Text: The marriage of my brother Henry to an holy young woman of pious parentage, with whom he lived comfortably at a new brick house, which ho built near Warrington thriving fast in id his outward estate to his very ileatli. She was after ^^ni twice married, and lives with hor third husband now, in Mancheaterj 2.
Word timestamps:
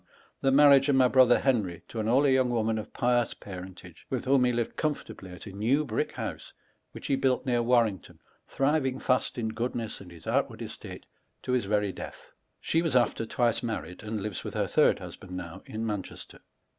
The 0.41 0.49
marriage 0.49 0.89
of 0.89 0.95
my 0.95 1.07
brother 1.07 1.37
Henry 1.37 1.83
to 1.89 1.99
an 1.99 2.07
holy 2.07 2.33
young 2.33 2.49
woman 2.49 2.79
of 2.79 2.91
pious 2.91 3.35
parentage, 3.35 4.07
with 4.09 4.25
whom 4.25 4.45
he 4.45 4.51
lived 4.51 4.75
comfortably 4.75 5.29
at 5.29 5.45
a 5.45 5.51
new 5.53 5.85
brick 5.85 6.13
house, 6.13 6.53
which 6.91 7.07
ho 7.07 7.15
built 7.17 7.45
near 7.45 7.61
Warrington 7.61 8.17
thriving 8.47 8.97
fast 8.97 9.37
in 9.37 9.55
id 9.55 10.09
his 10.11 10.25
outward 10.25 10.63
estate 10.63 11.05
to 11.43 11.51
his 11.51 11.65
very 11.65 11.93
ileatli. 11.93 12.31
She 12.59 12.81
was 12.81 12.95
after 12.95 13.25
^^ni 13.25 13.29
twice 13.29 13.61
married, 13.61 14.01
and 14.01 14.23
lives 14.23 14.43
with 14.43 14.55
hor 14.55 14.65
third 14.65 14.97
husband 14.97 15.37
now, 15.37 15.61
in 15.67 15.85
Mancheaterj 15.85 16.29
2. 16.29 16.37